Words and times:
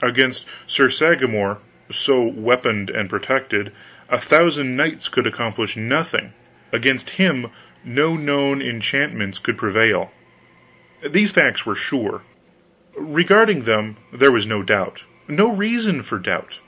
Against 0.00 0.46
Sir 0.66 0.88
Sagramor, 0.88 1.58
so 1.90 2.22
weaponed 2.22 2.88
and 2.88 3.10
protected, 3.10 3.70
a 4.08 4.18
thousand 4.18 4.78
knights 4.78 5.10
could 5.10 5.26
accomplish 5.26 5.76
nothing; 5.76 6.32
against 6.72 7.10
him 7.20 7.48
no 7.84 8.16
known 8.16 8.62
enchantments 8.62 9.38
could 9.38 9.58
prevail. 9.58 10.10
These 11.06 11.32
facts 11.32 11.66
were 11.66 11.76
sure; 11.76 12.22
regarding 12.96 13.64
them 13.64 13.98
there 14.10 14.32
was 14.32 14.46
no 14.46 14.62
doubt, 14.62 15.02
no 15.28 15.54
reason 15.54 16.00
for 16.02 16.18
doubt. 16.18 16.60